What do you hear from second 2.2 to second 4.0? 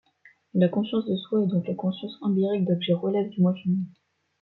empirique d'objet relève du Moi fini.